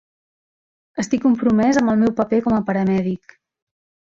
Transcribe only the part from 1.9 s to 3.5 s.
el meu paper com a paramèdic.